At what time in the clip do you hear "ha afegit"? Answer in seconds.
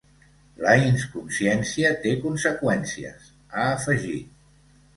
3.53-4.77